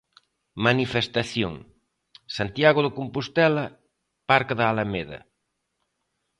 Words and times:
Manifestación: 0.67 1.53
Santiago 2.37 2.79
de 2.83 2.91
Compostela, 2.99 3.65
Parque 4.29 4.53
da 4.59 4.67
Alameda. 4.69 5.19